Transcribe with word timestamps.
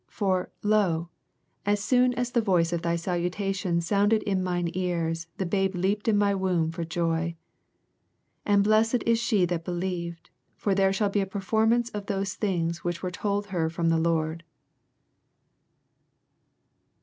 44 0.07 0.09
For, 0.63 0.67
lo, 0.67 1.09
as 1.63 1.79
soon 1.79 2.11
as 2.15 2.31
the 2.31 2.41
voice 2.41 2.73
of 2.73 2.81
thy 2.81 2.95
salutation 2.95 3.81
sounded 3.81 4.23
in 4.23 4.41
mine 4.43 4.71
ears, 4.73 5.27
the 5.37 5.45
babe 5.45 5.75
leaped 5.75 6.07
in 6.07 6.17
mv 6.17 6.39
womb 6.39 6.71
for 6.71 6.83
joy. 6.83 7.35
45 8.47 8.47
And 8.47 8.63
blessed 8.63 9.03
is 9.05 9.19
she 9.19 9.45
that 9.45 9.63
believed: 9.63 10.31
for 10.55 10.73
there 10.73 10.91
shall 10.91 11.09
be 11.09 11.21
a 11.21 11.27
performance 11.27 11.91
of 11.91 12.07
those 12.07 12.33
things 12.33 12.83
which 12.83 13.03
were 13.03 13.11
told 13.11 13.49
her 13.53 13.69
from 13.69 13.89
the 13.89 13.99
Lord. 13.99 14.43